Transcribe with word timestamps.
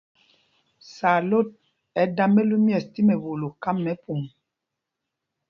Sǎlot 0.93 1.49
ɛ́ 2.01 2.05
da 2.15 2.23
mɛlú 2.33 2.55
myɛ̂ɛs 2.65 2.85
tí 2.93 3.01
mɛwolo 3.07 3.47
kám 3.63 3.77
mɛ 3.83 3.91
pum. 4.03 4.21